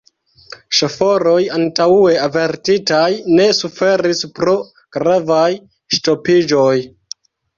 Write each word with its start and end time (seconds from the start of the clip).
Ŝoforoj, 0.75 1.41
antaŭe 1.57 2.13
avertitaj, 2.21 3.03
ne 3.41 3.45
suferis 3.59 4.23
pro 4.39 4.57
gravaj 4.97 5.47
ŝtopiĝoj. 5.97 6.75